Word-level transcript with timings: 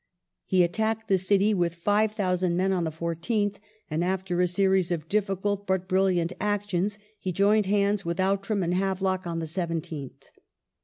He 0.45 0.63
attacked 0.63 1.09
the 1.09 1.19
city 1.19 1.53
with 1.53 1.75
5,000 1.75 2.57
men 2.57 2.73
on 2.73 2.85
the 2.85 2.91
14th, 2.91 3.57
and 3.87 4.03
after 4.03 4.41
a 4.41 4.47
series 4.47 4.89
of 4.89 5.07
difficult 5.07 5.67
but 5.67 5.87
brilliant 5.87 6.33
actions, 6.41 6.97
he 7.19 7.31
joined 7.31 7.67
hands 7.67 8.03
with 8.03 8.19
Outram 8.19 8.63
and 8.63 8.73
Havelock 8.73 9.27
on 9.27 9.37
the 9.37 9.45
17th. 9.45 10.23